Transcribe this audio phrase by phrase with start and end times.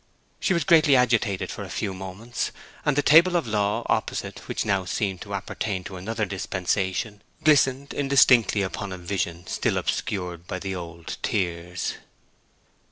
[0.39, 2.51] She was greatly agitated for a few moments;
[2.83, 7.21] and the Table of the Law opposite, which now seemed to appertain to another dispensation,
[7.43, 11.97] glistened indistinctly upon a vision still obscured by the old tears.